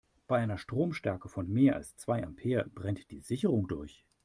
[0.27, 4.03] Bei einer Stromstärke von mehr als zwei Ampere brennt die Sicherung durch.